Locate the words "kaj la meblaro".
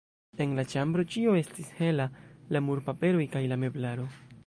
3.37-4.13